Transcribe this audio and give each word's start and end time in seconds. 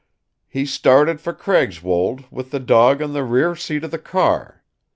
He 0.49 0.65
started 0.65 1.21
for 1.21 1.31
Craigswold, 1.31 2.25
with 2.31 2.49
the 2.49 2.59
dog 2.59 3.03
on 3.03 3.13
the 3.13 3.23
rear 3.23 3.55
seat 3.55 3.83
of 3.83 3.91
the 3.91 3.99
car. 3.99 4.63